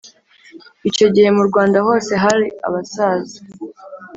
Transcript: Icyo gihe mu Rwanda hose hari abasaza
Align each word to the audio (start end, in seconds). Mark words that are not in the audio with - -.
Icyo 0.89 1.07
gihe 1.13 1.29
mu 1.37 1.43
Rwanda 1.49 1.77
hose 1.87 2.11
hari 2.23 2.45
abasaza 2.67 3.37